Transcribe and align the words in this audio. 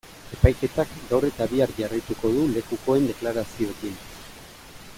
Epaiketak 0.35 0.95
gaur 1.11 1.27
eta 1.27 1.47
bihar 1.51 1.73
jarraituko 1.81 2.31
du 2.37 2.47
lekukoen 2.55 3.07
deklarazioekin. 3.11 3.97